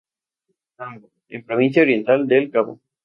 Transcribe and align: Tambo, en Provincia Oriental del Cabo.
Tambo, 0.77 1.11
en 1.29 1.45
Provincia 1.45 1.83
Oriental 1.83 2.25
del 2.27 2.49
Cabo. 2.49 2.79